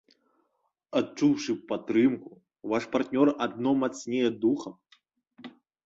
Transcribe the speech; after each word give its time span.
Адчуўшы 0.99 1.51
падтрымку, 1.73 2.31
ваш 2.73 2.83
партнёр 2.99 3.27
адно 3.47 3.79
мацнее 3.87 4.29
духам. 4.43 4.73